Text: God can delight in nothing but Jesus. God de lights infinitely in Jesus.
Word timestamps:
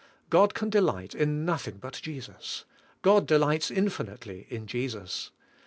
God 0.31 0.55
can 0.55 0.71
delight 0.71 1.13
in 1.13 1.45
nothing 1.45 1.77
but 1.77 1.99
Jesus. 2.01 2.65
God 3.03 3.27
de 3.27 3.37
lights 3.37 3.69
infinitely 3.69 4.47
in 4.49 4.65
Jesus. 4.65 5.29